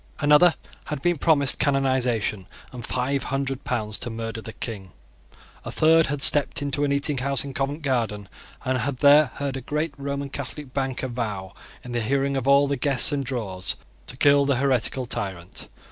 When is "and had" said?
8.65-8.97